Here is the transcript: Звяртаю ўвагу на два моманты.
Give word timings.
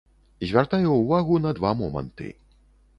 Звяртаю 0.51 0.89
ўвагу 1.01 1.39
на 1.47 1.55
два 1.61 1.77
моманты. 1.85 2.27